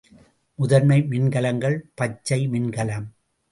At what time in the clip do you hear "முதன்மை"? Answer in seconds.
0.59-0.97